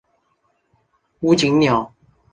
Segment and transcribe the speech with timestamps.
[1.19, 1.93] 胡锦鸟。